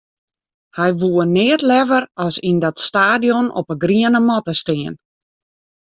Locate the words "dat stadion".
2.65-3.45